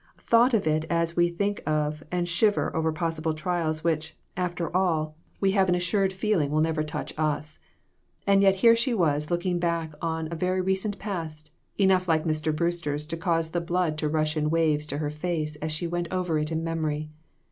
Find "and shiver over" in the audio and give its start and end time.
2.11-2.91